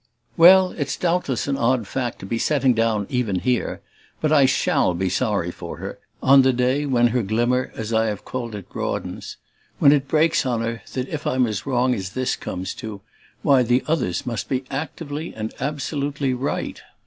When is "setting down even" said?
2.39-3.37